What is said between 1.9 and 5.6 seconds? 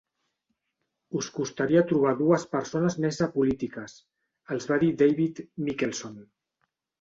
trobar dues persones més apolítiques", els va dir David